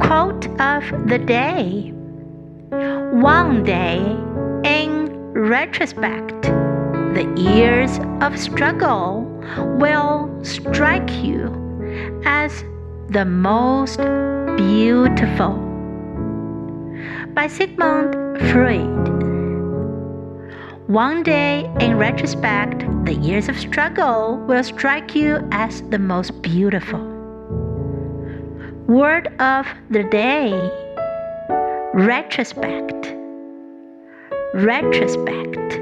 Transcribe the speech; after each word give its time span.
Quote 0.00 0.46
of 0.60 0.84
the 1.08 1.18
day 1.18 1.92
One 3.12 3.64
day, 3.64 3.98
in 4.64 5.08
retrospect, 5.32 6.42
the 6.42 7.32
years 7.36 7.98
of 8.20 8.38
struggle 8.38 9.22
will 9.78 10.30
strike 10.44 11.10
you 11.22 11.52
as 12.24 12.64
the 13.10 13.24
most 13.24 13.98
beautiful. 14.56 15.54
By 17.34 17.46
Sigmund 17.48 18.40
Freud. 18.50 19.08
One 20.86 21.22
day, 21.22 21.70
in 21.80 21.98
retrospect, 21.98 22.84
the 23.04 23.14
years 23.14 23.48
of 23.48 23.58
struggle 23.58 24.38
will 24.46 24.62
strike 24.62 25.14
you 25.14 25.46
as 25.52 25.82
the 25.90 25.98
most 25.98 26.40
beautiful. 26.40 27.17
Word 28.88 29.28
of 29.38 29.66
the 29.90 30.02
day 30.04 30.50
Retrospect. 31.92 33.14
Retrospect. 34.54 35.77